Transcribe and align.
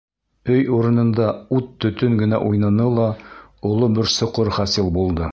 Өй 0.51 0.61
урынында 0.75 1.27
ут-төтөн 1.57 2.15
генә 2.21 2.39
уйнаны 2.45 2.87
ла 2.95 3.05
оло 3.73 3.91
бер 3.99 4.09
соҡор 4.15 4.51
хасил 4.57 4.91
булды. 4.97 5.29